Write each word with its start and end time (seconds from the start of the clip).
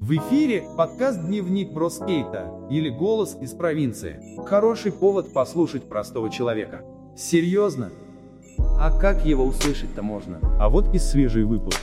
В 0.00 0.12
эфире 0.16 0.64
подкаст 0.76 1.24
«Дневник 1.24 1.72
Броскейта» 1.72 2.52
или 2.70 2.90
«Голос 2.90 3.38
из 3.40 3.52
провинции». 3.52 4.20
Хороший 4.44 4.92
повод 4.92 5.32
послушать 5.32 5.88
простого 5.88 6.30
человека. 6.30 6.82
Серьезно? 7.16 7.90
А 8.58 8.90
как 8.98 9.24
его 9.24 9.44
услышать-то 9.44 10.02
можно? 10.02 10.40
А 10.60 10.68
вот 10.68 10.94
и 10.94 10.98
свежий 10.98 11.44
выпуск. 11.44 11.80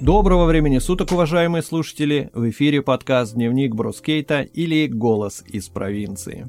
Доброго 0.00 0.46
времени 0.46 0.78
суток, 0.78 1.12
уважаемые 1.12 1.62
слушатели! 1.62 2.30
В 2.34 2.48
эфире 2.50 2.82
подкаст 2.82 3.34
«Дневник 3.34 3.74
Броскейта» 3.74 4.40
или 4.40 4.86
«Голос 4.86 5.44
из 5.46 5.68
провинции». 5.68 6.48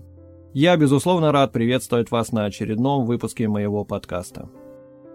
Я, 0.53 0.75
безусловно, 0.77 1.31
рад 1.31 1.51
приветствовать 1.51 2.11
вас 2.11 2.31
на 2.31 2.45
очередном 2.45 3.05
выпуске 3.05 3.47
моего 3.47 3.85
подкаста. 3.85 4.49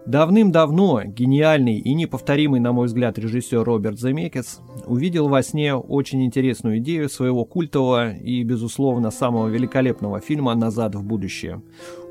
Давным-давно 0.07 1.03
гениальный 1.03 1.79
и 1.79 1.93
неповторимый, 1.93 2.61
на 2.61 2.71
мой 2.71 2.87
взгляд, 2.87 3.19
режиссер 3.19 3.61
Роберт 3.61 3.99
Земекис 3.99 4.61
увидел 4.85 5.27
во 5.27 5.43
сне 5.43 5.75
очень 5.75 6.23
интересную 6.23 6.77
идею 6.77 7.09
своего 7.09 7.43
культового 7.43 8.13
и, 8.13 8.41
безусловно, 8.43 9.11
самого 9.11 9.49
великолепного 9.49 10.21
фильма 10.21 10.55
«Назад 10.55 10.95
в 10.95 11.03
будущее». 11.03 11.61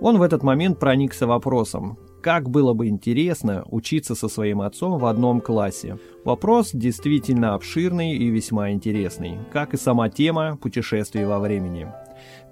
Он 0.03 0.19
в 0.19 0.23
этот 0.23 0.43
момент 0.43 0.79
проникся 0.79 1.27
вопросом, 1.27 1.97
как 2.21 2.51
было 2.51 2.75
бы 2.75 2.89
интересно 2.89 3.65
учиться 3.71 4.15
со 4.15 4.29
своим 4.29 4.61
отцом 4.61 4.99
в 4.99 5.07
одном 5.07 5.41
классе. 5.41 5.97
Вопрос 6.23 6.73
действительно 6.75 7.55
обширный 7.55 8.13
и 8.13 8.29
весьма 8.29 8.73
интересный, 8.73 9.39
как 9.55 9.73
и 9.73 9.79
сама 9.79 10.11
тема 10.11 10.59
путешествий 10.61 11.25
во 11.25 11.39
времени. 11.39 11.89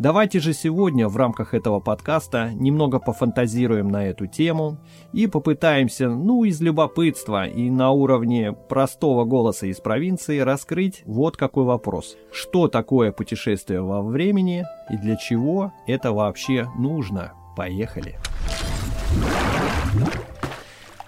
Давайте 0.00 0.40
же 0.40 0.52
сегодня 0.54 1.08
в 1.08 1.16
рамках 1.16 1.54
этого 1.54 1.78
подкаста 1.78 2.50
немного 2.52 2.98
пофантазируем 2.98 3.88
на 3.88 4.06
эту 4.06 4.26
тему 4.26 4.78
и 5.12 5.28
попытаемся, 5.28 6.08
ну, 6.08 6.42
из 6.42 6.60
любопытства 6.60 7.46
и 7.46 7.70
на 7.70 7.92
уровне 7.92 8.52
простого 8.52 9.24
голоса 9.24 9.68
из 9.68 9.78
провинции 9.78 10.40
раскрыть 10.40 11.04
вот 11.06 11.36
какой 11.36 11.64
вопрос. 11.64 12.16
Что 12.32 12.66
такое 12.66 13.12
путешествие 13.12 13.82
во 13.82 14.02
времени 14.02 14.64
и 14.90 14.96
для 14.96 15.14
чего 15.14 15.72
это 15.86 16.12
вообще 16.12 16.68
нужно? 16.76 17.32
Поехали! 17.56 18.18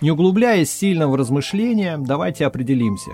Не 0.01 0.12
углубляясь 0.12 0.70
сильно 0.70 1.09
в 1.09 1.17
размышления, 1.17 1.98
давайте 1.98 2.47
определимся. 2.47 3.11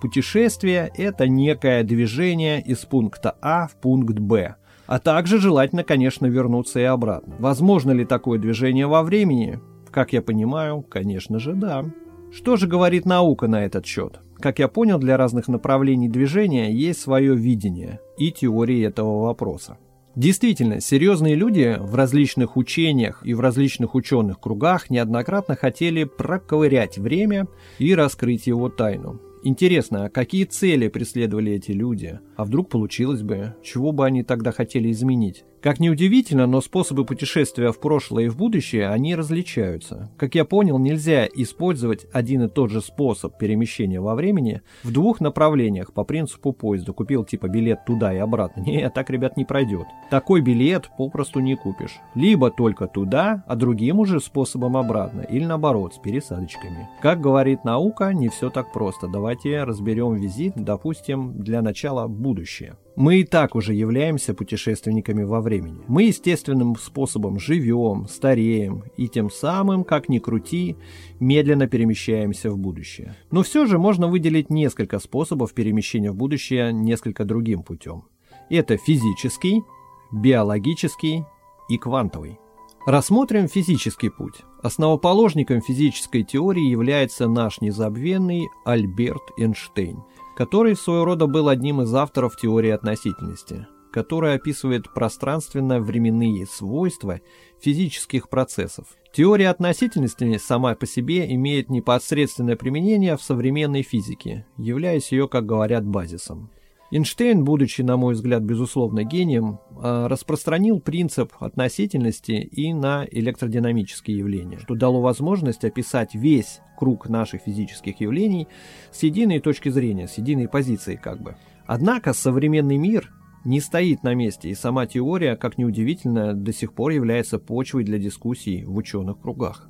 Путешествие– 0.00 0.92
это 0.96 1.26
некое 1.26 1.82
движение 1.82 2.62
из 2.62 2.84
пункта 2.84 3.36
А 3.42 3.66
в 3.66 3.74
пункт 3.80 4.20
Б– 4.20 4.54
а 4.86 4.98
также 4.98 5.38
желательно, 5.38 5.84
конечно, 5.84 6.26
вернуться 6.26 6.80
и 6.80 6.84
обратно. 6.84 7.36
Возможно 7.38 7.90
ли 7.92 8.04
такое 8.04 8.38
движение 8.38 8.86
во 8.86 9.02
времени? 9.02 9.60
Как 9.90 10.12
я 10.12 10.22
понимаю, 10.22 10.82
конечно 10.82 11.38
же, 11.38 11.54
да. 11.54 11.84
Что 12.32 12.56
же 12.56 12.66
говорит 12.66 13.06
наука 13.06 13.48
на 13.48 13.64
этот 13.64 13.86
счет? 13.86 14.20
Как 14.38 14.58
я 14.58 14.68
понял, 14.68 14.98
для 14.98 15.16
разных 15.16 15.48
направлений 15.48 16.08
движения 16.08 16.70
есть 16.70 17.00
свое 17.00 17.34
видение 17.34 18.00
и 18.18 18.30
теории 18.30 18.84
этого 18.84 19.22
вопроса. 19.22 19.78
Действительно, 20.14 20.80
серьезные 20.80 21.34
люди 21.34 21.76
в 21.78 21.94
различных 21.94 22.56
учениях 22.56 23.20
и 23.24 23.34
в 23.34 23.40
различных 23.40 23.94
ученых 23.94 24.40
кругах 24.40 24.88
неоднократно 24.88 25.56
хотели 25.56 26.04
проковырять 26.04 26.96
время 26.96 27.46
и 27.78 27.94
раскрыть 27.94 28.46
его 28.46 28.70
тайну. 28.70 29.20
Интересно, 29.48 30.06
а 30.06 30.10
какие 30.10 30.42
цели 30.42 30.88
преследовали 30.88 31.52
эти 31.52 31.70
люди? 31.70 32.18
А 32.34 32.44
вдруг 32.44 32.68
получилось 32.68 33.22
бы? 33.22 33.54
Чего 33.62 33.92
бы 33.92 34.04
они 34.04 34.24
тогда 34.24 34.50
хотели 34.50 34.90
изменить? 34.90 35.44
Как 35.66 35.80
ни 35.80 35.88
удивительно, 35.88 36.46
но 36.46 36.60
способы 36.60 37.04
путешествия 37.04 37.72
в 37.72 37.80
прошлое 37.80 38.26
и 38.26 38.28
в 38.28 38.36
будущее, 38.36 38.88
они 38.88 39.16
различаются. 39.16 40.12
Как 40.16 40.36
я 40.36 40.44
понял, 40.44 40.78
нельзя 40.78 41.26
использовать 41.26 42.06
один 42.12 42.44
и 42.44 42.48
тот 42.48 42.70
же 42.70 42.80
способ 42.80 43.36
перемещения 43.36 44.00
во 44.00 44.14
времени 44.14 44.62
в 44.84 44.92
двух 44.92 45.20
направлениях 45.20 45.92
по 45.92 46.04
принципу 46.04 46.52
поезда. 46.52 46.92
Купил 46.92 47.24
типа 47.24 47.48
билет 47.48 47.84
туда 47.84 48.14
и 48.14 48.18
обратно. 48.18 48.60
Не, 48.64 48.88
так, 48.90 49.10
ребят, 49.10 49.36
не 49.36 49.44
пройдет. 49.44 49.88
Такой 50.08 50.40
билет 50.40 50.88
попросту 50.96 51.40
не 51.40 51.56
купишь. 51.56 51.98
Либо 52.14 52.52
только 52.52 52.86
туда, 52.86 53.42
а 53.48 53.56
другим 53.56 53.98
уже 53.98 54.20
способом 54.20 54.76
обратно. 54.76 55.22
Или 55.22 55.46
наоборот, 55.46 55.94
с 55.94 55.98
пересадочками. 55.98 56.88
Как 57.02 57.20
говорит 57.20 57.64
наука, 57.64 58.12
не 58.14 58.28
все 58.28 58.50
так 58.50 58.72
просто. 58.72 59.08
Давайте 59.08 59.64
разберем 59.64 60.14
визит, 60.14 60.52
допустим, 60.54 61.42
для 61.42 61.60
начала 61.60 62.06
будущее. 62.06 62.76
Мы 62.96 63.20
и 63.20 63.24
так 63.24 63.54
уже 63.54 63.74
являемся 63.74 64.32
путешественниками 64.32 65.22
во 65.22 65.42
времени. 65.42 65.80
Мы 65.86 66.04
естественным 66.04 66.76
способом 66.76 67.38
живем, 67.38 68.08
стареем 68.08 68.84
и 68.96 69.06
тем 69.06 69.30
самым, 69.30 69.84
как 69.84 70.08
ни 70.08 70.18
крути, 70.18 70.76
медленно 71.20 71.66
перемещаемся 71.66 72.50
в 72.50 72.56
будущее. 72.56 73.14
Но 73.30 73.42
все 73.42 73.66
же 73.66 73.78
можно 73.78 74.08
выделить 74.08 74.48
несколько 74.48 74.98
способов 74.98 75.52
перемещения 75.52 76.10
в 76.10 76.16
будущее 76.16 76.72
несколько 76.72 77.26
другим 77.26 77.62
путем. 77.62 78.04
Это 78.48 78.78
физический, 78.78 79.62
биологический 80.10 81.24
и 81.68 81.76
квантовый. 81.76 82.38
Рассмотрим 82.86 83.48
физический 83.48 84.08
путь. 84.08 84.36
Основоположником 84.62 85.60
физической 85.60 86.22
теории 86.22 86.70
является 86.70 87.28
наш 87.28 87.60
незабвенный 87.60 88.48
Альберт 88.64 89.32
Эйнштейн– 89.36 90.02
который 90.36 90.76
своего 90.76 91.06
рода 91.06 91.26
был 91.26 91.48
одним 91.48 91.80
из 91.80 91.94
авторов 91.94 92.36
теории 92.36 92.70
относительности, 92.70 93.66
которая 93.90 94.36
описывает 94.36 94.92
пространственно-временные 94.92 96.46
свойства 96.46 97.20
физических 97.58 98.28
процессов. 98.28 98.86
Теория 99.14 99.48
относительности 99.48 100.36
сама 100.36 100.74
по 100.74 100.86
себе 100.86 101.32
имеет 101.34 101.70
непосредственное 101.70 102.54
применение 102.54 103.16
в 103.16 103.22
современной 103.22 103.82
физике, 103.82 104.46
являясь 104.58 105.10
ее, 105.10 105.26
как 105.26 105.46
говорят, 105.46 105.86
базисом. 105.86 106.50
Эйнштейн, 106.92 107.42
будучи, 107.44 107.82
на 107.82 107.96
мой 107.96 108.14
взгляд, 108.14 108.42
безусловно 108.42 109.02
гением, 109.02 109.58
а, 109.82 110.08
распространил 110.08 110.78
принцип 110.78 111.32
относительности 111.40 112.32
и 112.32 112.72
на 112.72 113.04
электродинамические 113.10 114.18
явления, 114.18 114.58
что 114.58 114.76
дало 114.76 115.00
возможность 115.00 115.64
описать 115.64 116.14
весь 116.14 116.60
круг 116.78 117.08
наших 117.08 117.42
физических 117.42 118.00
явлений 118.00 118.46
с 118.92 119.02
единой 119.02 119.40
точки 119.40 119.68
зрения, 119.68 120.06
с 120.06 120.18
единой 120.18 120.48
позиции 120.48 120.94
как 120.94 121.20
бы. 121.20 121.36
Однако 121.66 122.12
современный 122.12 122.76
мир 122.76 123.12
не 123.44 123.60
стоит 123.60 124.04
на 124.04 124.14
месте, 124.14 124.50
и 124.50 124.54
сама 124.54 124.86
теория, 124.86 125.34
как 125.36 125.58
неудивительно, 125.58 126.34
до 126.34 126.52
сих 126.52 126.72
пор 126.72 126.92
является 126.92 127.38
почвой 127.40 127.82
для 127.82 127.98
дискуссий 127.98 128.64
в 128.64 128.76
ученых 128.76 129.20
кругах. 129.20 129.68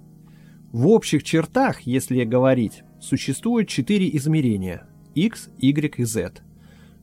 В 0.73 0.89
общих 0.89 1.23
чертах, 1.23 1.83
если 1.83 2.25
говорить, 2.25 2.83
существует 3.01 3.69
четыре 3.69 4.15
измерения– 4.17 4.87
x, 5.15 5.49
y 5.59 5.99
и 5.99 6.05
z– 6.05 6.33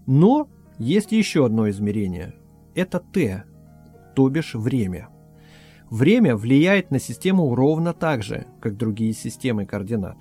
но 0.05 0.49
есть 0.79 1.11
еще 1.11 1.45
одно 1.45 1.69
измерение. 1.69 2.35
Это 2.75 2.99
t, 2.99 3.43
то 4.15 4.29
бишь 4.29 4.55
время. 4.55 5.09
Время 5.89 6.35
влияет 6.35 6.91
на 6.91 6.99
систему 6.99 7.53
ровно 7.53 7.93
так 7.93 8.23
же, 8.23 8.47
как 8.59 8.77
другие 8.77 9.13
системы 9.13 9.65
координат. 9.65 10.17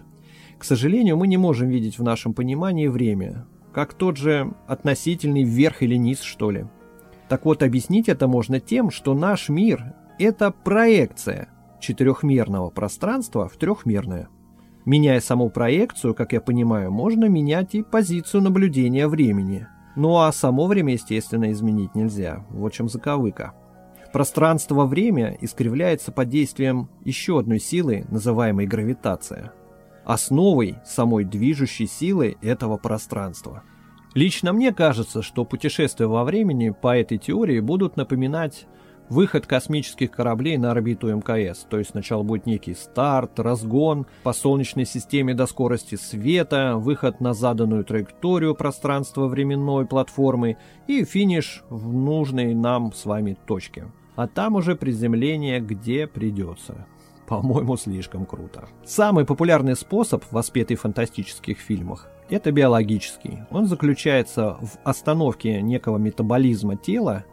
К 0.59 0.65
сожалению, 0.65 1.17
мы 1.17 1.27
не 1.27 1.39
можем 1.39 1.69
видеть 1.69 1.99
в 1.99 2.03
нашем 2.03 2.35
понимании 2.35 2.89
время, 2.89 3.47
как 3.73 3.95
тот 3.95 4.17
же 4.17 4.55
относительный 4.67 5.45
вверх 5.45 5.83
или 5.83 5.97
низ, 5.97 6.21
что 6.21 6.51
ли. 6.51 6.67
Так 7.29 7.47
вот, 7.47 7.63
объяснить 7.63 8.09
это 8.09 8.29
можно 8.29 8.61
тем, 8.61 8.91
что 8.91 9.15
наш 9.15 9.49
мир– 9.49 9.95
это 10.19 10.51
проекция 10.51 11.49
четырехмерного 11.81 12.71
пространства 12.71 13.49
в 13.49 13.57
трехмерное. 13.57 14.29
Меняя 14.85 15.21
саму 15.21 15.49
проекцию, 15.49 16.15
как 16.15 16.33
я 16.33 16.41
понимаю, 16.41 16.91
можно 16.91 17.27
менять 17.27 17.75
и 17.75 17.83
позицию 17.83 18.43
наблюдения 18.43 19.07
времени. 19.07 19.69
Ну 19.95 20.19
а 20.19 20.33
само 20.33 20.67
время, 20.67 20.95
естественно, 20.95 21.53
изменить 21.53 21.95
нельзя. 21.95 22.45
Вот 22.51 22.73
чем 22.73 22.89
заковыка. 22.89 23.53
Пространство-время 24.13 25.39
искривляется 25.41 26.11
под 26.13 26.29
действием 26.29 26.91
еще 27.05 27.39
одной 27.39 27.61
силы, 27.61 28.05
называемой 28.11 28.67
гравитация. 28.67 29.53
Основой 30.05 30.77
самой 30.85 31.25
движущей 31.25 31.87
силы 31.87 32.37
этого 32.43 32.77
пространства. 32.77 33.63
Лично 34.15 34.53
мне 34.53 34.73
кажется, 34.73 35.23
что 35.23 35.45
путешествия 35.45 36.07
во 36.07 36.25
времени 36.25 36.71
по 36.71 36.97
этой 36.97 37.19
теории 37.19 37.61
будут 37.61 37.97
напоминать 37.97 38.67
выход 39.13 39.47
космических 39.47 40.11
кораблей 40.11 40.57
на 40.57 40.71
орбиту 40.71 41.15
МКС. 41.15 41.67
То 41.69 41.79
есть 41.79 41.91
сначала 41.91 42.23
будет 42.23 42.47
некий 42.47 42.75
старт, 42.75 43.39
разгон 43.39 44.07
по 44.23 44.33
Солнечной 44.33 44.87
системе 44.87 45.35
до 45.35 45.47
скорости 45.47 45.97
света, 45.97 46.77
выход 46.77 47.21
на 47.21 47.35
заданную 47.35 47.85
траекторию 47.85 48.55
пространства-временной 48.55 49.87
платформы 49.87 50.57
и 50.87 51.05
финиш 51.05 51.63
в 51.69 51.93
нужной 51.93 52.55
нам 52.55 52.93
с 52.93 53.05
вами 53.05 53.37
точке. 53.47 53.93
А 54.17 54.27
там 54.27 54.57
уже 54.57 54.77
приземление 54.77 55.61
где 55.61 56.07
придется. 56.07 56.87
По-моему, 57.27 57.77
слишком 57.77 58.27
круто. 58.27 58.69
Самый 58.85 59.25
популярный 59.25 59.77
способ, 59.77 60.25
воспетый 60.31 60.77
в 60.77 60.81
фантастических 60.81 61.59
фильмах, 61.59 62.09
это 62.29 62.51
биологический. 62.51 63.41
Он 63.51 63.67
заключается 63.67 64.57
в 64.61 64.79
остановке 64.85 65.61
некого 65.61 65.99
метаболизма 65.99 66.77
тела 66.77 67.25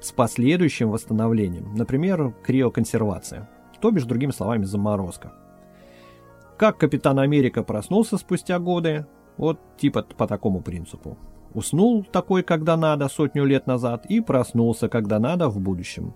с 0.00 0.12
последующим 0.12 0.90
восстановлением, 0.90 1.74
например, 1.74 2.34
криоконсервация, 2.42 3.48
то 3.80 3.90
бишь, 3.90 4.04
другими 4.04 4.32
словами, 4.32 4.64
заморозка. 4.64 5.32
Как 6.56 6.78
Капитан 6.78 7.18
Америка 7.18 7.62
проснулся 7.62 8.18
спустя 8.18 8.58
годы, 8.58 9.06
Вот 9.36 9.58
типа 9.78 10.02
по 10.02 10.26
такому 10.26 10.60
принципу. 10.60 11.16
Уснул 11.54 12.04
такой, 12.04 12.42
когда 12.42 12.76
надо, 12.76 13.08
сотню 13.08 13.44
лет 13.44 13.66
назад, 13.66 14.06
и 14.06 14.20
проснулся, 14.20 14.88
когда 14.88 15.18
надо, 15.18 15.48
в 15.48 15.58
будущем. 15.58 16.14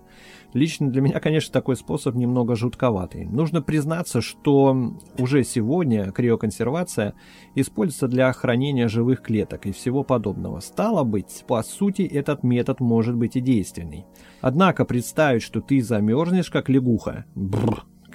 Лично 0.53 0.89
для 0.89 1.01
меня, 1.01 1.19
конечно, 1.19 1.51
такой 1.51 1.75
способ 1.75 2.15
немного 2.15 2.55
жутковатый. 2.55 3.25
Нужно 3.25 3.61
признаться, 3.61 4.21
что 4.21 4.95
уже 5.17 5.43
сегодня 5.43 6.11
криоконсервация 6.11 7.13
используется 7.55 8.07
для 8.07 8.31
хранения 8.31 8.87
живых 8.87 9.21
клеток 9.21 9.65
и 9.65 9.73
всего 9.73 10.03
подобного. 10.03 10.61
Стало 10.61 11.03
быть, 11.03 11.43
по 11.47 11.61
сути, 11.63 12.03
этот 12.03 12.43
метод 12.43 12.79
может 12.79 13.15
быть 13.15 13.35
и 13.35 13.41
действенный. 13.41 14.05
Однако 14.39 14.85
представить, 14.85 15.41
что 15.41 15.59
ты 15.59 15.81
замерзнешь, 15.81 16.49
как 16.49 16.69
лягуха, 16.69 17.25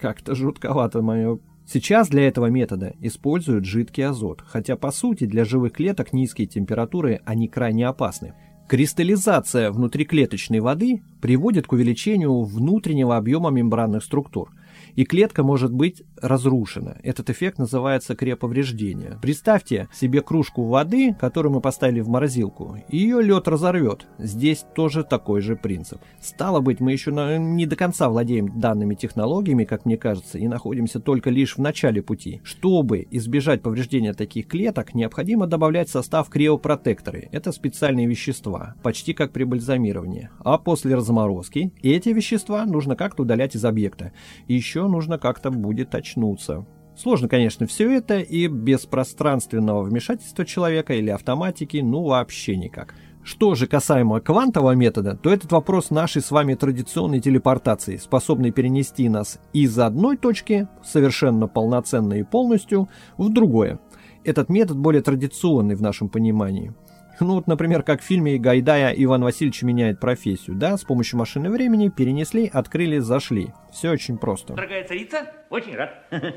как-то 0.00 0.34
жутковато 0.34 1.02
мое 1.02 1.38
Сейчас 1.72 2.08
для 2.08 2.26
этого 2.26 2.46
метода 2.46 2.96
используют 2.98 3.64
жидкий 3.64 4.04
азот, 4.04 4.42
хотя 4.44 4.74
по 4.74 4.90
сути 4.90 5.24
для 5.24 5.44
живых 5.44 5.74
клеток 5.74 6.12
низкие 6.12 6.48
температуры 6.48 7.20
они 7.24 7.46
крайне 7.46 7.86
опасны. 7.86 8.34
Кристаллизация 8.68 9.70
внутриклеточной 9.70 10.58
воды 10.58 11.04
приводит 11.22 11.68
к 11.68 11.72
увеличению 11.72 12.42
внутреннего 12.42 13.16
объема 13.16 13.50
мембранных 13.50 14.02
структур, 14.02 14.50
и 14.96 15.04
клетка 15.04 15.42
может 15.42 15.72
быть 15.72 16.02
разрушена. 16.20 16.98
Этот 17.02 17.30
эффект 17.30 17.58
называется 17.58 18.14
креповреждение. 18.14 19.18
Представьте 19.22 19.88
себе 19.92 20.20
кружку 20.20 20.64
воды, 20.64 21.14
которую 21.14 21.52
мы 21.52 21.60
поставили 21.60 22.00
в 22.00 22.08
морозилку, 22.08 22.76
ее 22.88 23.22
лед 23.22 23.48
разорвет. 23.48 24.06
Здесь 24.18 24.64
тоже 24.74 25.04
такой 25.04 25.40
же 25.40 25.56
принцип. 25.56 26.00
Стало 26.20 26.60
быть, 26.60 26.80
мы 26.80 26.92
еще 26.92 27.10
не 27.10 27.66
до 27.66 27.76
конца 27.76 28.08
владеем 28.08 28.60
данными 28.60 28.94
технологиями, 28.94 29.64
как 29.64 29.84
мне 29.84 29.96
кажется, 29.96 30.38
и 30.38 30.48
находимся 30.48 31.00
только 31.00 31.30
лишь 31.30 31.56
в 31.56 31.60
начале 31.60 32.02
пути. 32.02 32.40
Чтобы 32.44 33.06
избежать 33.10 33.62
повреждения 33.62 34.14
таких 34.14 34.46
клеток, 34.46 34.94
необходимо 34.94 35.46
добавлять 35.46 35.88
в 35.88 35.92
состав 35.92 36.28
криопротекторы. 36.28 37.28
Это 37.32 37.52
специальные 37.52 38.06
вещества, 38.06 38.74
почти 38.82 39.12
как 39.12 39.32
при 39.32 39.44
бальзамировании. 39.44 40.30
А 40.40 40.58
после 40.58 40.94
разморозки 40.94 41.72
эти 41.82 42.10
вещества 42.10 42.64
нужно 42.64 42.96
как-то 42.96 43.22
удалять 43.22 43.56
из 43.56 43.64
объекта. 43.64 44.12
Еще 44.48 44.79
нужно 44.88 45.18
как-то 45.18 45.50
будет 45.50 45.94
очнуться. 45.94 46.66
Сложно, 46.96 47.28
конечно, 47.28 47.66
все 47.66 47.90
это, 47.90 48.18
и 48.18 48.46
без 48.46 48.80
пространственного 48.80 49.82
вмешательства 49.82 50.44
человека 50.44 50.94
или 50.94 51.10
автоматики, 51.10 51.78
ну 51.78 52.04
вообще 52.04 52.56
никак. 52.56 52.94
Что 53.22 53.54
же 53.54 53.66
касаемо 53.66 54.20
квантового 54.20 54.72
метода, 54.72 55.16
то 55.16 55.30
этот 55.30 55.52
вопрос 55.52 55.90
нашей 55.90 56.22
с 56.22 56.30
вами 56.30 56.54
традиционной 56.54 57.20
телепортации, 57.20 57.96
способной 57.96 58.50
перенести 58.50 59.08
нас 59.08 59.38
из 59.52 59.78
одной 59.78 60.16
точки, 60.16 60.68
совершенно 60.82 61.46
полноценно 61.46 62.14
и 62.14 62.22
полностью, 62.22 62.88
в 63.18 63.30
другое. 63.30 63.78
Этот 64.24 64.48
метод 64.48 64.78
более 64.78 65.02
традиционный 65.02 65.74
в 65.74 65.82
нашем 65.82 66.08
понимании. 66.08 66.74
Ну 67.20 67.34
вот, 67.34 67.46
например, 67.46 67.82
как 67.82 68.00
в 68.00 68.04
фильме 68.04 68.38
Гайдая 68.38 68.92
Иван 68.92 69.22
Васильевич 69.22 69.62
меняет 69.62 70.00
профессию, 70.00 70.56
да, 70.56 70.76
с 70.76 70.84
помощью 70.84 71.18
машины 71.18 71.50
времени 71.50 71.88
перенесли, 71.88 72.50
открыли, 72.52 72.98
зашли. 72.98 73.52
Все 73.72 73.90
очень 73.90 74.16
просто. 74.16 74.54
Дорогая 74.54 74.86
царица, 74.86 75.30
очень 75.50 75.76
рад. 75.76 76.04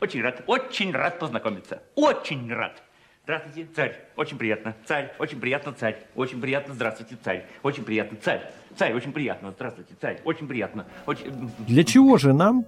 Очень 0.00 0.22
рад, 0.22 0.42
очень 0.46 0.92
рад 0.92 1.18
познакомиться. 1.18 1.82
Очень 1.96 2.52
рад. 2.52 2.82
Здравствуйте, 3.24 3.68
царь. 3.74 3.96
Очень 4.16 4.36
приятно. 4.36 4.74
Царь. 4.84 5.12
Очень 5.18 5.40
приятно, 5.40 5.72
царь. 5.72 5.96
Очень 6.14 6.40
приятно. 6.40 6.74
Здравствуйте, 6.74 7.16
царь. 7.22 7.46
Очень 7.62 7.84
приятно, 7.84 8.18
царь. 8.22 8.50
Царь, 8.76 8.94
очень 8.94 9.12
приятно. 9.12 9.52
Здравствуйте, 9.52 9.94
царь. 10.00 10.20
Очень 10.24 10.48
приятно. 10.48 10.86
Очень... 11.06 11.50
Для 11.66 11.84
чего 11.84 12.16
же 12.16 12.32
нам, 12.32 12.64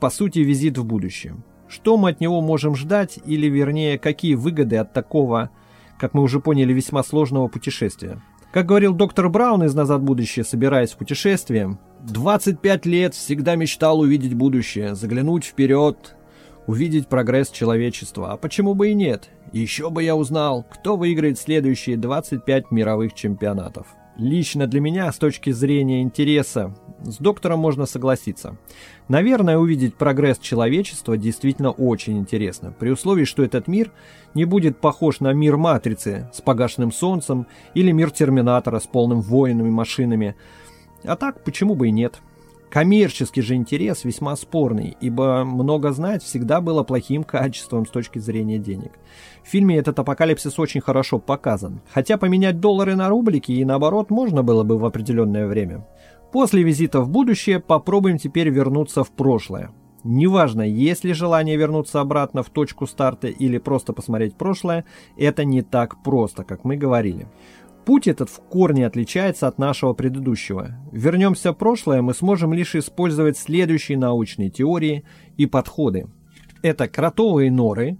по 0.00 0.10
сути, 0.10 0.40
визит 0.40 0.78
в 0.78 0.84
будущее? 0.84 1.36
Что 1.68 1.96
мы 1.96 2.10
от 2.10 2.20
него 2.20 2.40
можем 2.40 2.76
ждать, 2.76 3.18
или, 3.24 3.48
вернее, 3.48 3.98
какие 3.98 4.34
выгоды 4.34 4.76
от 4.76 4.92
такого 4.92 5.50
как 5.98 6.14
мы 6.14 6.22
уже 6.22 6.40
поняли, 6.40 6.72
весьма 6.72 7.02
сложного 7.02 7.48
путешествия. 7.48 8.20
Как 8.52 8.66
говорил 8.66 8.94
доктор 8.94 9.28
Браун 9.28 9.62
из 9.64 9.74
«Назад 9.74 10.00
в 10.00 10.04
будущее», 10.04 10.44
собираясь 10.44 10.92
в 10.92 10.96
путешествие, 10.96 11.78
25 12.00 12.86
лет 12.86 13.14
всегда 13.14 13.56
мечтал 13.56 14.00
увидеть 14.00 14.34
будущее, 14.34 14.94
заглянуть 14.94 15.44
вперед, 15.44 16.16
увидеть 16.66 17.08
прогресс 17.08 17.50
человечества. 17.50 18.32
А 18.32 18.36
почему 18.36 18.74
бы 18.74 18.90
и 18.90 18.94
нет? 18.94 19.28
Еще 19.52 19.90
бы 19.90 20.02
я 20.02 20.16
узнал, 20.16 20.64
кто 20.70 20.96
выиграет 20.96 21.38
следующие 21.38 21.96
25 21.96 22.70
мировых 22.70 23.14
чемпионатов. 23.14 23.88
Лично 24.18 24.66
для 24.66 24.80
меня, 24.80 25.12
с 25.12 25.18
точки 25.18 25.50
зрения 25.50 26.00
интереса, 26.00 26.74
с 27.02 27.18
доктором 27.18 27.58
можно 27.58 27.84
согласиться. 27.84 28.56
Наверное, 29.08 29.58
увидеть 29.58 29.94
прогресс 29.94 30.38
человечества 30.38 31.18
действительно 31.18 31.70
очень 31.70 32.16
интересно, 32.16 32.74
при 32.78 32.88
условии, 32.88 33.24
что 33.24 33.42
этот 33.42 33.68
мир 33.68 33.92
не 34.32 34.46
будет 34.46 34.78
похож 34.80 35.20
на 35.20 35.34
мир 35.34 35.58
Матрицы 35.58 36.30
с 36.32 36.40
погашенным 36.40 36.92
солнцем 36.92 37.46
или 37.74 37.92
мир 37.92 38.10
Терминатора 38.10 38.78
с 38.78 38.86
полным 38.86 39.20
воинами 39.20 39.68
машинами. 39.68 40.34
А 41.04 41.14
так, 41.16 41.44
почему 41.44 41.74
бы 41.74 41.88
и 41.88 41.92
нет? 41.92 42.22
Коммерческий 42.70 43.42
же 43.42 43.54
интерес 43.54 44.04
весьма 44.04 44.36
спорный, 44.36 44.96
ибо 45.00 45.44
много 45.44 45.92
знать 45.92 46.22
всегда 46.22 46.60
было 46.60 46.82
плохим 46.82 47.24
качеством 47.24 47.86
с 47.86 47.90
точки 47.90 48.18
зрения 48.18 48.58
денег. 48.58 48.92
В 49.44 49.48
фильме 49.48 49.76
этот 49.76 49.98
апокалипсис 49.98 50.58
очень 50.58 50.80
хорошо 50.80 51.18
показан, 51.18 51.80
хотя 51.92 52.18
поменять 52.18 52.60
доллары 52.60 52.96
на 52.96 53.08
рублики 53.08 53.52
и 53.52 53.64
наоборот 53.64 54.10
можно 54.10 54.42
было 54.42 54.64
бы 54.64 54.78
в 54.78 54.84
определенное 54.84 55.46
время. 55.46 55.86
После 56.32 56.62
визита 56.62 57.00
в 57.00 57.08
будущее 57.08 57.60
попробуем 57.60 58.18
теперь 58.18 58.50
вернуться 58.50 59.04
в 59.04 59.10
прошлое. 59.10 59.70
Неважно, 60.08 60.62
есть 60.62 61.02
ли 61.02 61.12
желание 61.14 61.56
вернуться 61.56 62.00
обратно 62.00 62.44
в 62.44 62.50
точку 62.50 62.86
старта 62.86 63.26
или 63.26 63.58
просто 63.58 63.92
посмотреть 63.92 64.36
прошлое, 64.36 64.84
это 65.16 65.44
не 65.44 65.62
так 65.62 66.00
просто, 66.04 66.44
как 66.44 66.62
мы 66.62 66.76
говорили. 66.76 67.26
Путь 67.86 68.08
этот 68.08 68.28
в 68.30 68.40
корне 68.40 68.84
отличается 68.84 69.46
от 69.46 69.58
нашего 69.58 69.92
предыдущего. 69.92 70.76
Вернемся 70.90 71.52
в 71.52 71.54
прошлое, 71.54 72.02
мы 72.02 72.14
сможем 72.14 72.52
лишь 72.52 72.74
использовать 72.74 73.38
следующие 73.38 73.96
научные 73.96 74.50
теории 74.50 75.04
и 75.36 75.46
подходы. 75.46 76.08
Это 76.62 76.88
кротовые 76.88 77.52
норы, 77.52 77.96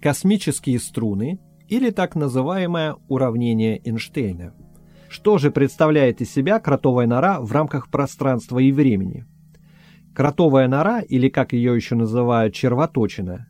космические 0.00 0.80
струны 0.80 1.40
или 1.68 1.90
так 1.90 2.16
называемое 2.16 2.96
уравнение 3.08 3.82
Эйнштейна. 3.86 4.54
Что 5.10 5.36
же 5.36 5.50
представляет 5.50 6.22
из 6.22 6.32
себя 6.32 6.58
кротовая 6.58 7.06
нора 7.06 7.42
в 7.42 7.52
рамках 7.52 7.90
пространства 7.90 8.58
и 8.58 8.72
времени? 8.72 9.26
Кротовая 10.14 10.68
нора, 10.68 11.00
или 11.00 11.28
как 11.28 11.52
ее 11.52 11.76
еще 11.76 11.96
называют 11.96 12.54
червоточина, 12.54 13.46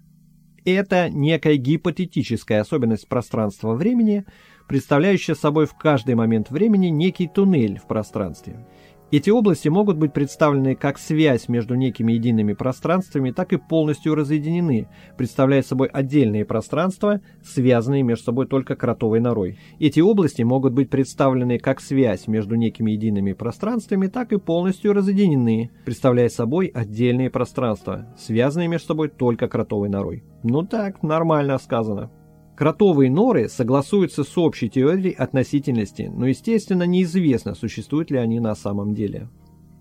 это 0.64 1.08
некая 1.08 1.56
гипотетическая 1.56 2.60
особенность 2.60 3.08
пространства-времени, 3.08 4.24
представляющая 4.68 5.34
собой 5.34 5.66
в 5.66 5.74
каждый 5.74 6.14
момент 6.14 6.50
времени 6.50 6.88
некий 6.88 7.26
туннель 7.26 7.78
в 7.78 7.86
пространстве. 7.88 8.64
Эти 9.10 9.30
области 9.30 9.68
могут 9.68 9.96
быть 9.96 10.12
представлены 10.12 10.74
как 10.74 10.98
связь 10.98 11.48
между 11.48 11.76
некими 11.76 12.12
едиными 12.12 12.52
пространствами, 12.52 13.30
так 13.30 13.54
и 13.54 13.56
полностью 13.56 14.14
разъединены, 14.14 14.86
представляя 15.16 15.62
собой 15.62 15.88
отдельные 15.88 16.44
пространства, 16.44 17.22
связанные 17.42 18.02
между 18.02 18.24
собой 18.24 18.46
только 18.46 18.76
кротовой 18.76 19.20
норой. 19.20 19.58
Эти 19.78 20.00
области 20.00 20.42
могут 20.42 20.74
быть 20.74 20.90
представлены 20.90 21.58
как 21.58 21.80
связь 21.80 22.26
между 22.26 22.56
некими 22.56 22.90
едиными 22.90 23.32
пространствами, 23.32 24.08
так 24.08 24.34
и 24.34 24.38
полностью 24.38 24.92
разъединены, 24.92 25.70
представляя 25.86 26.28
собой 26.28 26.66
отдельные 26.66 27.30
пространства, 27.30 28.14
связанные 28.18 28.68
между 28.68 28.88
собой 28.88 29.08
только 29.08 29.48
кротовой 29.48 29.88
норой. 29.88 30.22
Ну 30.42 30.64
так, 30.64 31.02
нормально 31.02 31.56
сказано. 31.56 32.10
Кротовые 32.58 33.08
норы 33.08 33.48
согласуются 33.48 34.24
с 34.24 34.36
общей 34.36 34.68
теорией 34.68 35.14
относительности, 35.14 36.10
но, 36.12 36.26
естественно, 36.26 36.82
неизвестно, 36.82 37.54
существуют 37.54 38.10
ли 38.10 38.18
они 38.18 38.40
на 38.40 38.56
самом 38.56 38.94
деле. 38.94 39.28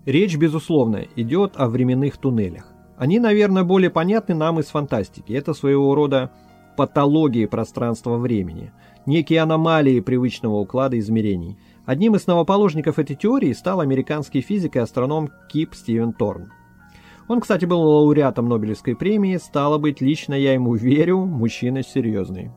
Речь, 0.06 0.36
безусловно, 0.36 1.04
идет 1.16 1.54
о 1.56 1.68
временных 1.68 2.18
туннелях. 2.18 2.72
Они, 2.96 3.18
наверное, 3.18 3.64
более 3.64 3.90
понятны 3.90 4.36
нам 4.36 4.60
из 4.60 4.66
фантастики. 4.66 5.32
Это 5.32 5.54
своего 5.54 5.92
рода 5.96 6.30
патологии 6.76 7.46
пространства-времени, 7.46 8.70
некие 9.06 9.40
аномалии 9.40 9.98
привычного 9.98 10.54
уклада 10.54 11.00
измерений. 11.00 11.58
Одним 11.84 12.14
из 12.14 12.28
новоположников 12.28 13.00
этой 13.00 13.16
теории 13.16 13.54
стал 13.54 13.80
американский 13.80 14.40
физик 14.40 14.76
и 14.76 14.78
астроном 14.78 15.30
Кип 15.48 15.74
Стивен 15.74 16.12
Торн. 16.12 16.52
Он, 17.26 17.40
кстати, 17.40 17.64
был 17.64 17.80
лауреатом 17.80 18.48
Нобелевской 18.48 18.94
премии, 18.94 19.36
стало 19.38 19.78
быть, 19.78 20.00
лично 20.00 20.34
я 20.34 20.52
ему 20.52 20.76
верю, 20.76 21.18
мужчина 21.26 21.82
серьезный. 21.82 22.52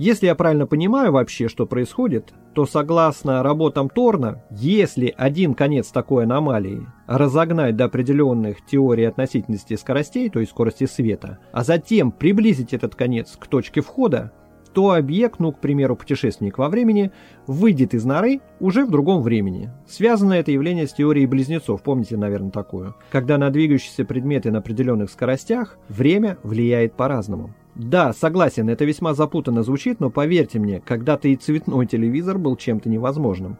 Если 0.00 0.28
я 0.28 0.34
правильно 0.34 0.66
понимаю 0.66 1.12
вообще, 1.12 1.46
что 1.46 1.66
происходит, 1.66 2.32
то 2.54 2.64
согласно 2.64 3.42
работам 3.42 3.90
Торна, 3.90 4.42
если 4.50 5.12
один 5.14 5.52
конец 5.52 5.88
такой 5.88 6.24
аномалии 6.24 6.86
разогнать 7.06 7.76
до 7.76 7.84
определенных 7.84 8.64
теорий 8.64 9.04
относительности 9.04 9.74
скоростей, 9.74 10.30
то 10.30 10.40
есть 10.40 10.52
скорости 10.52 10.86
света, 10.86 11.36
а 11.52 11.64
затем 11.64 12.12
приблизить 12.12 12.72
этот 12.72 12.94
конец 12.94 13.36
к 13.38 13.46
точке 13.46 13.82
входа, 13.82 14.32
то 14.72 14.92
объект, 14.92 15.38
ну, 15.38 15.52
к 15.52 15.60
примеру, 15.60 15.96
путешественник 15.96 16.56
во 16.56 16.70
времени, 16.70 17.12
выйдет 17.46 17.92
из 17.92 18.06
норы 18.06 18.40
уже 18.58 18.86
в 18.86 18.90
другом 18.90 19.20
времени. 19.20 19.70
Связано 19.86 20.32
это 20.32 20.50
явление 20.50 20.86
с 20.86 20.94
теорией 20.94 21.26
близнецов, 21.26 21.82
помните, 21.82 22.16
наверное, 22.16 22.50
такую. 22.50 22.94
Когда 23.10 23.36
на 23.36 23.50
двигающиеся 23.50 24.06
предметы 24.06 24.50
на 24.50 24.60
определенных 24.60 25.10
скоростях 25.10 25.76
время 25.90 26.38
влияет 26.42 26.94
по-разному. 26.94 27.54
Да, 27.80 28.12
согласен, 28.12 28.68
это 28.68 28.84
весьма 28.84 29.14
запутанно 29.14 29.62
звучит, 29.62 30.00
но 30.00 30.10
поверьте 30.10 30.58
мне, 30.58 30.80
когда-то 30.80 31.28
и 31.28 31.36
цветной 31.36 31.86
телевизор 31.86 32.36
был 32.36 32.54
чем-то 32.54 32.90
невозможным. 32.90 33.56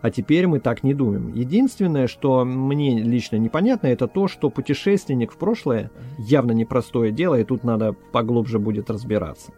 А 0.00 0.12
теперь 0.12 0.46
мы 0.46 0.60
так 0.60 0.84
не 0.84 0.94
думаем. 0.94 1.32
Единственное, 1.34 2.06
что 2.06 2.44
мне 2.44 3.02
лично 3.02 3.34
непонятно, 3.34 3.88
это 3.88 4.06
то, 4.06 4.28
что 4.28 4.48
путешественник 4.48 5.32
в 5.32 5.38
прошлое 5.38 5.90
явно 6.18 6.52
непростое 6.52 7.10
дело, 7.10 7.34
и 7.40 7.42
тут 7.42 7.64
надо 7.64 7.94
поглубже 8.12 8.60
будет 8.60 8.90
разбираться. 8.90 9.50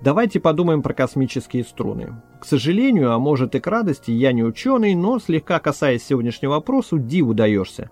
Давайте 0.00 0.40
подумаем 0.40 0.80
про 0.80 0.94
космические 0.94 1.64
струны. 1.64 2.14
К 2.40 2.46
сожалению, 2.46 3.12
а 3.12 3.18
может 3.18 3.54
и 3.54 3.60
к 3.60 3.66
радости, 3.66 4.10
я 4.10 4.32
не 4.32 4.42
ученый, 4.42 4.94
но 4.94 5.18
слегка 5.18 5.58
касаясь 5.58 6.02
сегодняшнего 6.02 6.52
вопроса, 6.52 6.96
диву 6.96 7.34
даешься. 7.34 7.90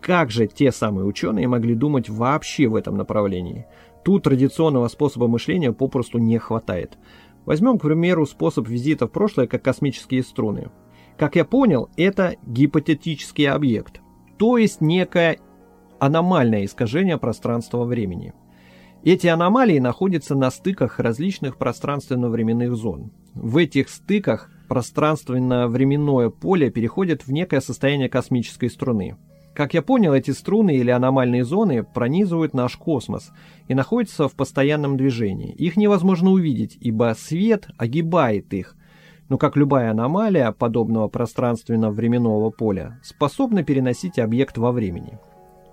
Как 0.00 0.30
же 0.30 0.46
те 0.46 0.72
самые 0.72 1.04
ученые 1.04 1.46
могли 1.46 1.74
думать 1.74 2.08
вообще 2.08 2.68
в 2.68 2.74
этом 2.74 2.96
направлении? 2.96 3.66
Тут 4.04 4.24
традиционного 4.24 4.88
способа 4.88 5.28
мышления 5.28 5.72
попросту 5.72 6.18
не 6.18 6.38
хватает. 6.38 6.98
Возьмем, 7.44 7.78
к 7.78 7.82
примеру, 7.82 8.26
способ 8.26 8.68
визита 8.68 9.06
в 9.06 9.12
прошлое 9.12 9.46
как 9.46 9.62
космические 9.62 10.22
струны. 10.22 10.70
Как 11.16 11.36
я 11.36 11.44
понял, 11.44 11.90
это 11.96 12.36
гипотетический 12.46 13.48
объект, 13.48 14.00
то 14.38 14.56
есть 14.56 14.80
некое 14.80 15.38
аномальное 15.98 16.64
искажение 16.64 17.18
пространства-времени. 17.18 18.32
Эти 19.02 19.26
аномалии 19.26 19.78
находятся 19.78 20.34
на 20.34 20.50
стыках 20.50 20.98
различных 20.98 21.56
пространственно-временных 21.56 22.74
зон. 22.74 23.12
В 23.34 23.56
этих 23.56 23.88
стыках 23.88 24.50
пространственно-временное 24.68 26.30
поле 26.30 26.70
переходит 26.70 27.26
в 27.26 27.32
некое 27.32 27.60
состояние 27.60 28.08
космической 28.08 28.68
струны. 28.68 29.16
Как 29.60 29.74
я 29.74 29.82
понял, 29.82 30.14
эти 30.14 30.30
струны 30.30 30.76
или 30.76 30.90
аномальные 30.90 31.44
зоны 31.44 31.82
пронизывают 31.82 32.54
наш 32.54 32.78
космос 32.78 33.30
и 33.68 33.74
находятся 33.74 34.26
в 34.26 34.32
постоянном 34.32 34.96
движении. 34.96 35.52
Их 35.52 35.76
невозможно 35.76 36.30
увидеть, 36.30 36.78
ибо 36.80 37.14
свет 37.14 37.68
огибает 37.76 38.54
их, 38.54 38.74
но 39.28 39.36
как 39.36 39.58
любая 39.58 39.90
аномалия 39.90 40.50
подобного 40.52 41.08
пространственно-временного 41.08 42.48
поля 42.48 42.98
способна 43.02 43.62
переносить 43.62 44.18
объект 44.18 44.56
во 44.56 44.72
времени. 44.72 45.18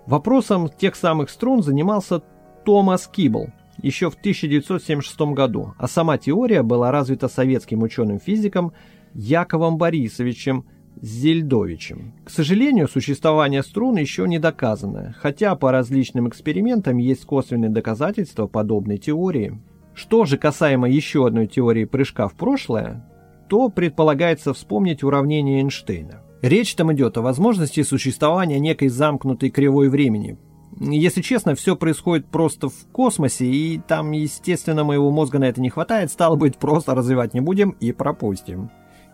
Вопросом 0.06 0.68
тех 0.68 0.94
самых 0.98 1.30
струн 1.30 1.64
занимался 1.64 2.22
Томас 2.66 3.08
Кибл 3.08 3.54
еще 3.82 4.10
в 4.10 4.16
1976 4.16 5.18
году, 5.34 5.76
а 5.78 5.88
сама 5.88 6.18
теория 6.18 6.62
была 6.62 6.92
развита 6.92 7.30
советским 7.30 7.84
ученым-физиком 7.84 8.74
Яковом 9.14 9.78
Борисовичем 9.78 10.66
Зельдовичем. 11.02 12.14
К 12.24 12.30
сожалению, 12.30 12.88
существование 12.88 13.64
струн 13.64 13.98
еще 13.98 14.28
не 14.28 14.40
доказано, 14.40 15.16
хотя 15.20 15.56
по 15.56 15.72
различным 15.72 16.28
экспериментам 16.30 16.98
есть 16.98 17.26
косвенные 17.26 17.70
доказательства 17.70 18.48
подобной 18.48 18.98
теории. 18.98 19.60
Что 19.94 20.26
же 20.26 20.38
касаемо 20.38 20.90
еще 20.90 21.26
одной 21.26 21.48
теории 21.48 21.86
прыжка 21.86 22.28
в 22.28 22.34
прошлое, 22.34 23.08
то 23.50 23.70
предполагается 23.70 24.54
вспомнить 24.54 25.04
уравнение 25.04 25.62
Эйнштейна. 25.62 26.22
Речь 26.42 26.76
там 26.76 26.94
идет 26.94 27.18
о 27.18 27.22
возможности 27.22 27.82
существования 27.82 28.60
некой 28.60 28.90
замкнутой 28.90 29.50
кривой 29.50 29.90
времени. 29.90 30.38
Если 30.80 31.22
честно, 31.22 31.56
все 31.56 31.76
происходит 31.76 32.28
просто 32.28 32.70
в 32.70 32.88
космосе, 32.92 33.46
и 33.46 33.80
там, 33.80 34.12
естественно, 34.12 34.84
моего 34.84 35.10
мозга 35.10 35.40
на 35.40 35.46
это 35.46 35.60
не 35.60 35.70
хватает, 35.70 36.12
стало 36.12 36.36
быть, 36.36 36.58
просто 36.58 36.94
развивать 36.94 37.34
не 37.34 37.42
будем 37.42 37.72
и 37.72 37.92
пропустим. 37.92 38.70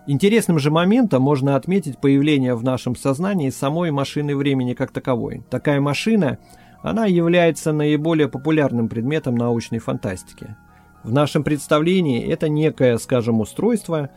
Интересным 0.06 0.60
же 0.60 0.70
моментом 0.70 1.22
можно 1.22 1.56
отметить 1.56 1.98
появление 1.98 2.56
в 2.56 2.64
нашем 2.64 2.94
сознании 2.96 3.50
самой 3.50 3.92
машины 3.92 4.36
времени 4.36 4.74
как 4.74 4.92
таковой. 4.92 5.44
Такая 5.50 5.80
машина, 5.80 6.40
она 6.82 7.06
является 7.06 7.72
наиболее 7.72 8.28
популярным 8.28 8.90
предметом 8.90 9.36
научной 9.36 9.80
фантастики. 9.80 10.58
В 11.04 11.14
нашем 11.14 11.44
представлении 11.44 12.26
это 12.26 12.50
некое, 12.50 12.98
скажем, 12.98 13.40
устройство, 13.40 14.10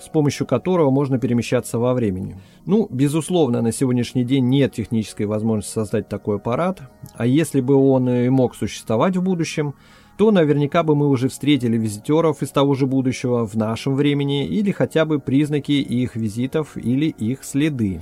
с 0.00 0.08
помощью 0.08 0.46
которого 0.46 0.90
можно 0.90 1.18
перемещаться 1.18 1.78
во 1.78 1.92
времени. 1.92 2.40
Ну, 2.64 2.86
безусловно, 2.88 3.62
на 3.62 3.72
сегодняшний 3.72 4.24
день 4.24 4.48
нет 4.48 4.72
технической 4.72 5.26
возможности 5.26 5.74
создать 5.74 6.08
такой 6.08 6.36
аппарат, 6.36 6.80
а 7.14 7.26
если 7.26 7.60
бы 7.60 7.74
он 7.74 8.08
и 8.08 8.28
мог 8.28 8.54
существовать 8.54 9.16
в 9.16 9.22
будущем, 9.22 9.74
то 10.22 10.30
наверняка 10.30 10.84
бы 10.84 10.94
мы 10.94 11.08
уже 11.08 11.28
встретили 11.28 11.76
визитеров 11.76 12.42
из 12.42 12.50
того 12.50 12.74
же 12.74 12.86
будущего 12.86 13.44
в 13.44 13.56
нашем 13.56 13.96
времени 13.96 14.46
или 14.46 14.70
хотя 14.70 15.04
бы 15.04 15.18
признаки 15.18 15.72
их 15.72 16.14
визитов 16.14 16.76
или 16.76 17.06
их 17.06 17.42
следы. 17.42 18.00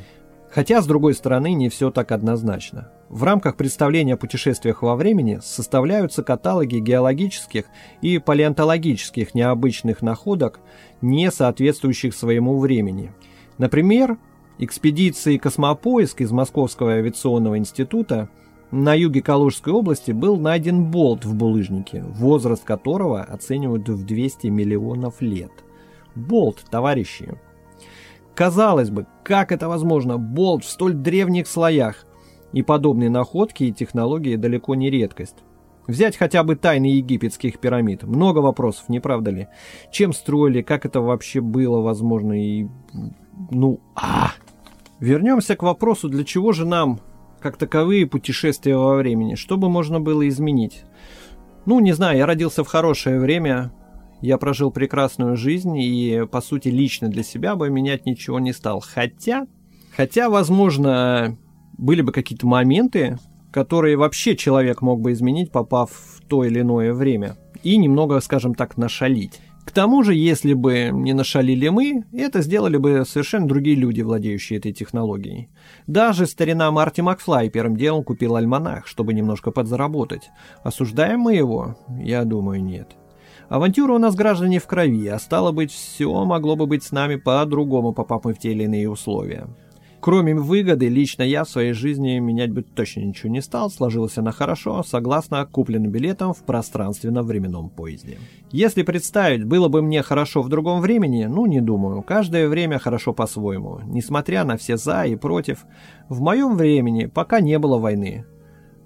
Хотя, 0.50 0.82
с 0.82 0.86
другой 0.86 1.14
стороны, 1.14 1.54
не 1.54 1.70
все 1.70 1.90
так 1.90 2.12
однозначно. 2.12 2.92
В 3.08 3.24
рамках 3.24 3.56
представления 3.56 4.12
о 4.12 4.18
путешествиях 4.18 4.82
во 4.82 4.96
времени 4.96 5.38
составляются 5.42 6.22
каталоги 6.22 6.76
геологических 6.76 7.64
и 8.02 8.18
палеонтологических 8.18 9.34
необычных 9.34 10.02
находок, 10.02 10.60
не 11.00 11.30
соответствующих 11.30 12.14
своему 12.14 12.58
времени. 12.58 13.12
Например, 13.56 14.18
экспедиции 14.58 15.38
«Космопоиск» 15.38 16.20
из 16.20 16.32
Московского 16.32 16.92
авиационного 16.92 17.56
института 17.56 18.28
на 18.70 18.94
юге 18.94 19.22
Калужской 19.22 19.72
области 19.72 20.12
был 20.12 20.38
найден 20.38 20.90
болт 20.90 21.24
в 21.24 21.34
булыжнике, 21.34 22.02
возраст 22.02 22.64
которого 22.64 23.22
оценивают 23.22 23.88
в 23.88 24.04
200 24.04 24.46
миллионов 24.48 25.20
лет. 25.20 25.52
Болт, 26.14 26.64
товарищи, 26.70 27.36
Казалось 28.40 28.88
бы, 28.88 29.06
как 29.22 29.52
это 29.52 29.68
возможно? 29.68 30.16
Болт 30.16 30.64
в 30.64 30.70
столь 30.70 30.94
древних 30.94 31.46
слоях. 31.46 32.06
И 32.54 32.62
подобные 32.62 33.10
находки 33.10 33.64
и 33.64 33.72
технологии 33.72 34.36
далеко 34.36 34.74
не 34.74 34.88
редкость. 34.88 35.36
Взять 35.86 36.16
хотя 36.16 36.42
бы 36.42 36.56
тайны 36.56 36.86
египетских 36.86 37.58
пирамид. 37.58 38.02
Много 38.02 38.38
вопросов, 38.38 38.88
не 38.88 38.98
правда 38.98 39.30
ли? 39.30 39.48
Чем 39.92 40.14
строили, 40.14 40.62
как 40.62 40.86
это 40.86 41.02
вообще 41.02 41.42
было 41.42 41.82
возможно 41.82 42.32
и... 42.32 42.66
Ну, 43.50 43.80
а! 43.94 44.32
Вернемся 45.00 45.54
к 45.54 45.62
вопросу, 45.62 46.08
для 46.08 46.24
чего 46.24 46.52
же 46.52 46.66
нам, 46.66 47.00
как 47.40 47.56
таковые, 47.56 48.06
путешествия 48.06 48.76
во 48.76 48.97
времени? 48.97 49.35
Что 49.35 49.56
бы 49.56 49.68
можно 49.68 50.00
было 50.00 50.28
изменить? 50.28 50.85
Ну, 51.66 51.80
не 51.80 51.92
знаю, 51.92 52.18
я 52.18 52.26
родился 52.26 52.64
в 52.64 52.68
хорошее 52.68 53.18
время, 53.18 53.73
я 54.20 54.38
прожил 54.38 54.70
прекрасную 54.70 55.37
жизнь 55.37 55.76
и, 55.78 56.26
по 56.30 56.40
сути, 56.40 56.68
лично 56.68 57.09
для 57.09 57.23
себя 57.23 57.56
бы 57.56 57.70
менять 57.70 58.06
ничего 58.06 58.38
не 58.38 58.52
стал. 58.52 58.80
Хотя, 58.80 59.47
хотя, 59.97 60.28
возможно, 60.28 61.37
были 61.78 62.02
бы 62.02 62.12
какие-то 62.12 62.47
моменты, 62.47 63.18
которые 63.52 63.97
вообще 63.97 64.37
человек 64.37 64.82
мог 64.82 65.00
бы 65.00 65.12
изменить, 65.12 65.50
попав 65.50 65.90
в 65.90 66.20
то 66.26 66.44
или 66.44 66.61
иное 66.61 66.92
время. 66.92 67.37
И 67.62 67.76
немного, 67.76 68.20
скажем 68.20 68.54
так, 68.54 68.76
нашалить. 68.76 69.40
К 69.70 69.72
тому 69.72 70.02
же, 70.02 70.16
если 70.16 70.52
бы 70.52 70.90
не 70.92 71.12
нашалили 71.12 71.68
мы, 71.68 72.02
это 72.12 72.42
сделали 72.42 72.76
бы 72.76 73.04
совершенно 73.06 73.46
другие 73.46 73.76
люди, 73.76 74.02
владеющие 74.02 74.58
этой 74.58 74.72
технологией. 74.72 75.48
Даже 75.86 76.26
старина 76.26 76.72
Марти 76.72 77.02
Макфлай 77.02 77.50
первым 77.50 77.76
делом 77.76 78.02
купил 78.02 78.34
альманах, 78.34 78.88
чтобы 78.88 79.14
немножко 79.14 79.52
подзаработать. 79.52 80.30
Осуждаем 80.64 81.20
мы 81.20 81.36
его? 81.36 81.76
Я 82.00 82.24
думаю, 82.24 82.64
нет. 82.64 82.96
Авантюра 83.48 83.92
у 83.92 83.98
нас, 83.98 84.16
граждане, 84.16 84.58
в 84.58 84.66
крови, 84.66 85.06
а 85.06 85.20
стало 85.20 85.52
быть, 85.52 85.70
все 85.70 86.24
могло 86.24 86.56
бы 86.56 86.66
быть 86.66 86.82
с 86.82 86.90
нами 86.90 87.14
по-другому, 87.14 87.92
попав 87.92 88.24
мы 88.24 88.34
в 88.34 88.40
те 88.40 88.50
или 88.50 88.64
иные 88.64 88.90
условия. 88.90 89.46
Кроме 90.00 90.35
выгоды, 90.35 90.88
лично 90.88 91.23
я 91.23 91.45
в 91.45 91.50
своей 91.50 91.75
жизни 91.75 92.19
менять 92.19 92.50
бы 92.50 92.62
точно 92.62 93.00
ничего 93.00 93.30
не 93.30 93.42
стал, 93.42 93.71
сложилась 93.71 94.16
она 94.16 94.33
хорошо, 94.33 94.83
согласно 94.83 95.45
купленным 95.45 95.90
билетам 95.90 96.33
в 96.33 96.38
пространственно-временном 96.38 97.69
поезде. 97.69 98.19
Если 98.50 98.83
представить, 98.83 99.45
было 99.45 99.69
бы 99.69 99.83
мне 99.83 100.02
хорошо 100.02 100.40
в 100.40 100.49
другом 100.49 100.80
времени, 100.80 101.26
ну 101.26 101.45
не 101.45 101.61
думаю, 101.61 102.00
каждое 102.00 102.49
время 102.49 102.78
хорошо 102.78 103.12
по-своему, 103.12 103.80
несмотря 103.85 104.45
на 104.45 104.57
все 104.57 104.78
за 104.78 105.04
и 105.04 105.16
против. 105.16 105.66
В 106.09 106.23
моем 106.23 106.57
времени 106.57 107.04
пока 107.04 107.40
не 107.40 107.59
было 107.59 107.76
войны. 107.76 108.25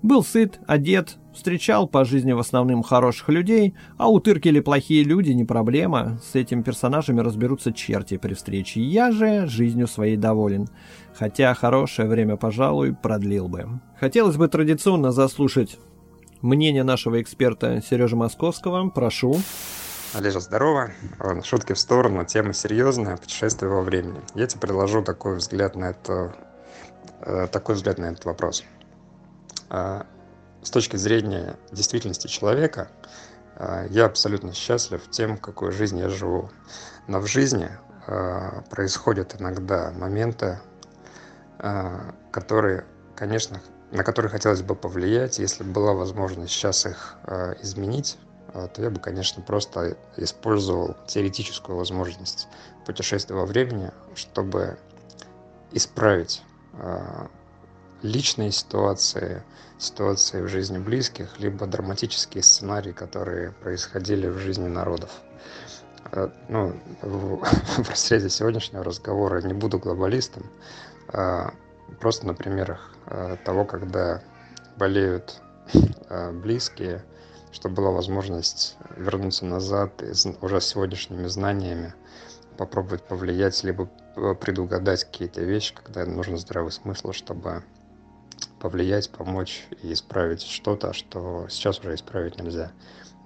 Был 0.03 0.25
сыт, 0.25 0.59
одет, 0.67 1.17
встречал 1.35 1.87
по 1.87 2.05
жизни 2.05 2.33
в 2.33 2.39
основном 2.39 2.83
хороших 2.83 3.29
людей, 3.29 3.75
а 3.97 4.11
утырки 4.11 4.49
или 4.49 4.61
плохие 4.61 5.05
люди 5.05 5.33
не 5.33 5.45
проблема, 5.45 6.19
с 6.23 6.35
этими 6.35 6.63
персонажами 6.63 7.21
разберутся 7.21 7.73
черти 7.73 8.17
при 8.17 8.35
встрече. 8.35 8.81
Я 8.81 9.11
же 9.11 9.47
жизнью 9.47 9.87
своей 9.87 10.17
доволен, 10.17 10.69
хотя 11.15 11.53
хорошее 11.55 12.09
время, 12.09 12.37
пожалуй, 12.37 12.95
продлил 12.95 13.49
бы. 13.49 13.81
Хотелось 13.99 14.37
бы 14.37 14.49
традиционно 14.49 15.13
заслушать 15.13 15.79
мнение 16.43 16.85
нашего 16.85 17.21
эксперта 17.21 17.83
Сережи 17.83 18.17
Московского. 18.17 18.89
Прошу. 18.91 19.37
Олежа, 20.15 20.41
здорово. 20.41 20.93
Шутки 21.43 21.73
в 21.73 21.79
сторону, 21.79 22.25
тема 22.25 22.53
серьезная, 22.53 23.17
путешествие 23.17 23.71
во 23.71 23.83
времени. 23.83 24.21
Я 24.35 24.47
тебе 24.47 24.61
предложу 24.61 25.03
такой 25.03 25.37
взгляд 25.37 25.75
на 25.75 25.87
это, 25.87 26.37
э, 27.23 27.49
такой 27.51 27.75
взгляд 27.75 27.99
на 27.99 28.07
этот 28.07 28.25
вопрос. 28.25 28.63
А, 30.65 30.67
с 30.67 30.71
точки 30.71 30.97
зрения 30.97 31.57
действительности 31.73 32.27
человека, 32.27 32.89
а, 33.57 33.87
я 33.91 34.07
абсолютно 34.07 34.53
счастлив 34.53 35.03
тем, 35.11 35.37
какой 35.37 35.73
жизнь 35.73 35.99
я 35.99 36.09
живу. 36.09 36.51
Но 37.07 37.21
в 37.21 37.27
жизни 37.27 37.71
а, 38.07 38.63
происходят 38.71 39.41
иногда 39.41 39.93
моменты, 39.93 40.59
которые, 42.33 42.85
конечно, 43.15 43.61
на 43.93 44.03
которые 44.03 44.29
хотелось 44.29 44.61
бы 44.63 44.75
повлиять, 44.75 45.39
если 45.39 45.63
была 45.63 45.93
возможность 45.93 46.53
сейчас 46.53 46.85
их 46.85 47.15
изменить, 47.63 48.19
то 48.53 48.83
я 48.83 48.91
бы, 48.91 49.01
конечно, 49.01 49.41
просто 49.41 49.97
использовал 50.17 50.97
теоретическую 51.07 51.79
возможность 51.79 52.49
путешествия 52.85 53.37
во 53.37 53.47
времени, 53.47 53.93
чтобы 54.17 54.77
исправить 55.71 56.43
личные 58.05 58.53
ситуации, 58.53 59.43
ситуации 59.79 60.43
в 60.43 60.49
жизни 60.49 60.79
близких, 60.79 61.41
либо 61.41 61.67
драматические 61.67 62.43
сценарии, 62.43 62.93
которые 62.93 63.53
происходили 63.53 64.29
в 64.29 64.37
жизни 64.39 64.69
народов. 64.69 65.11
Э, 66.13 66.29
ну, 66.49 66.75
в, 67.01 67.37
в 67.83 67.89
разрезе 67.89 68.29
сегодняшнего 68.29 68.85
разговора 68.85 69.41
не 69.41 69.55
буду 69.55 69.79
глобалистом, 69.79 70.45
а 71.09 71.55
просто 71.99 72.27
на 72.27 72.35
примерах 72.35 72.95
э, 73.07 73.39
того, 73.43 73.65
когда 73.65 74.23
болеют 74.77 75.41
э, 76.11 76.31
близкие, 76.31 77.03
чтобы 77.53 77.77
была 77.77 77.91
возможность 77.91 78.77
вернуться 78.99 79.47
назад 79.47 80.03
и 80.03 80.13
уже 80.45 80.61
с 80.61 80.67
сегодняшними 80.67 81.27
знаниями 81.27 81.95
попробовать 82.59 83.03
повлиять, 83.03 83.65
либо 83.65 83.89
предугадать 84.41 85.05
какие-то 85.05 85.41
вещи, 85.41 85.75
когда 85.75 86.05
нужно 86.05 86.37
здравый 86.37 86.71
смысл, 86.71 87.13
чтобы 87.13 87.65
повлиять, 88.65 89.11
помочь 89.11 89.67
и 89.83 89.93
исправить 89.93 90.41
что-то, 90.41 90.95
что 90.95 91.47
сейчас 91.51 91.81
уже 91.81 91.97
исправить 91.97 92.41
нельзя. 92.41 92.73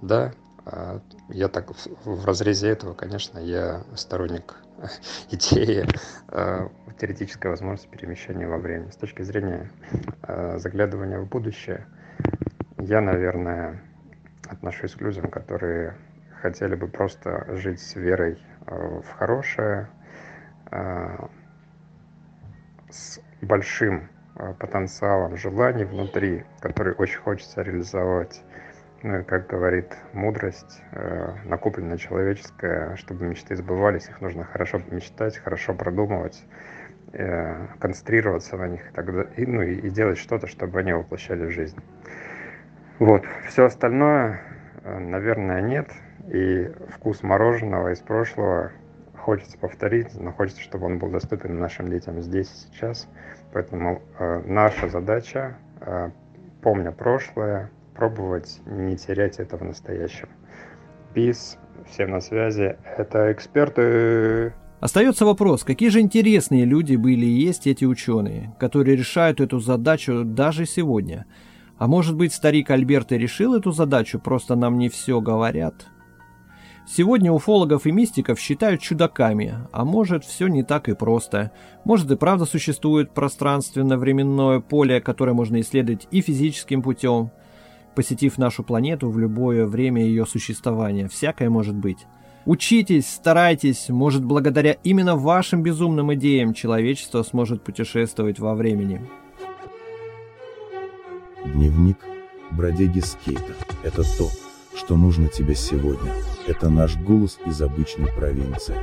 Да, 0.01 0.33
а, 0.65 0.99
я 1.29 1.47
так 1.47 1.71
в 2.03 2.25
разрезе 2.25 2.67
этого, 2.67 2.93
конечно, 2.93 3.39
я 3.39 3.83
сторонник 3.95 4.57
идеи 5.31 5.87
а, 6.27 6.69
теоретической 6.99 7.49
возможности 7.49 7.87
перемещения 7.87 8.47
во 8.47 8.57
времени. 8.57 8.89
С 8.89 8.97
точки 8.97 9.21
зрения 9.21 9.71
а, 10.23 10.57
заглядывания 10.57 11.21
в 11.21 11.29
будущее, 11.29 11.87
я, 12.77 12.99
наверное, 12.99 13.81
отношусь 14.49 14.95
к 14.95 14.99
людям, 14.99 15.29
которые 15.31 15.95
хотели 16.41 16.75
бы 16.75 16.89
просто 16.89 17.45
жить 17.55 17.79
с 17.79 17.95
верой 17.95 18.43
в 18.65 19.07
хорошее, 19.17 19.89
с 22.89 23.21
большим 23.41 24.09
потенциалом 24.59 25.37
желаний 25.37 25.83
внутри, 25.83 26.45
который 26.59 26.93
очень 26.93 27.19
хочется 27.19 27.61
реализовать. 27.61 28.41
Ну 29.01 29.19
и, 29.19 29.23
как 29.23 29.47
говорит 29.47 29.95
мудрость, 30.13 30.81
э, 30.91 31.33
накопленная 31.45 31.97
человеческая, 31.97 32.95
чтобы 32.97 33.25
мечты 33.25 33.55
сбывались, 33.55 34.09
их 34.09 34.19
нужно 34.19 34.43
хорошо 34.43 34.81
мечтать, 34.91 35.37
хорошо 35.37 35.73
продумывать, 35.73 36.43
э, 37.13 37.67
концентрироваться 37.79 38.57
на 38.57 38.67
них 38.67 38.89
и, 38.89 38.93
тогда, 38.93 39.25
и, 39.37 39.45
ну, 39.45 39.61
и, 39.61 39.75
и 39.75 39.89
делать 39.89 40.17
что-то, 40.17 40.47
чтобы 40.47 40.79
они 40.79 40.91
воплощали 40.91 41.45
в 41.45 41.51
жизнь. 41.51 41.77
Вот. 42.99 43.23
Все 43.47 43.65
остальное, 43.65 44.41
наверное, 44.83 45.61
нет. 45.61 45.89
И 46.27 46.69
вкус 46.89 47.23
мороженого 47.23 47.93
из 47.93 47.99
прошлого 47.99 48.71
хочется 49.29 49.59
повторить, 49.59 50.19
но 50.19 50.31
хочется, 50.31 50.59
чтобы 50.59 50.87
он 50.87 50.97
был 50.97 51.11
доступен 51.11 51.59
нашим 51.59 51.87
детям 51.87 52.19
здесь 52.19 52.47
и 52.47 52.73
сейчас. 52.73 53.07
Поэтому 53.53 54.01
э, 54.17 54.41
наша 54.47 54.89
задача, 54.89 55.55
э, 55.81 56.09
помня 56.63 56.91
прошлое, 56.91 57.69
пробовать 57.93 58.59
не 58.65 58.97
терять 58.97 59.37
это 59.37 59.55
в 59.55 59.63
настоящем. 59.63 60.29
Peace, 61.13 61.59
всем 61.91 62.09
на 62.09 62.21
связи, 62.21 62.75
это 62.97 63.31
эксперты. 63.31 64.51
Остается 64.79 65.25
вопрос, 65.25 65.63
какие 65.63 65.89
же 65.89 65.99
интересные 65.99 66.65
люди 66.65 66.95
были 66.95 67.27
и 67.27 67.45
есть 67.45 67.67
эти 67.67 67.85
ученые, 67.85 68.55
которые 68.59 68.97
решают 68.97 69.41
эту 69.41 69.59
задачу 69.59 70.23
даже 70.25 70.65
сегодня. 70.65 71.27
А 71.77 71.85
может 71.85 72.15
быть, 72.15 72.33
старик 72.33 72.71
Альберт 72.71 73.11
и 73.11 73.17
решил 73.19 73.53
эту 73.53 73.73
задачу, 73.73 74.19
просто 74.19 74.55
нам 74.55 74.79
не 74.79 74.89
все 74.89 75.21
говорят? 75.21 75.85
Сегодня 76.91 77.31
уфологов 77.31 77.85
и 77.85 77.91
мистиков 77.91 78.39
считают 78.39 78.81
чудаками, 78.81 79.53
а 79.71 79.85
может 79.85 80.25
все 80.25 80.47
не 80.47 80.63
так 80.63 80.89
и 80.89 80.95
просто. 80.95 81.51
Может 81.85 82.09
и 82.09 82.15
правда 82.15 82.45
существует 82.45 83.13
пространственно-временное 83.13 84.59
поле, 84.59 84.99
которое 84.99 85.33
можно 85.33 85.61
исследовать 85.61 86.07
и 86.09 86.21
физическим 86.21 86.81
путем, 86.81 87.29
посетив 87.93 88.39
нашу 88.39 88.63
планету 88.63 89.11
в 89.11 89.19
любое 89.19 89.67
время 89.67 90.03
ее 90.03 90.25
существования. 90.25 91.07
Всякое 91.07 91.51
может 91.51 91.75
быть. 91.75 92.07
Учитесь, 92.47 93.07
старайтесь, 93.07 93.89
может 93.89 94.25
благодаря 94.25 94.71
именно 94.83 95.15
вашим 95.15 95.61
безумным 95.61 96.11
идеям 96.15 96.55
человечество 96.55 97.21
сможет 97.21 97.63
путешествовать 97.63 98.39
во 98.39 98.55
времени. 98.55 99.07
Дневник 101.45 101.99
бродяги 102.49 103.01
скейта. 103.01 103.53
Это 103.83 104.01
то, 104.17 104.27
что 104.79 104.95
нужно 104.95 105.27
тебе 105.27 105.55
сегодня. 105.55 106.13
Это 106.47 106.69
наш 106.69 106.95
голос 106.95 107.37
из 107.45 107.61
обычной 107.61 108.07
провинции. 108.13 108.75